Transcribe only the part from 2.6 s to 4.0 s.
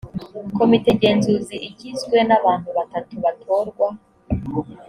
batatu batorwa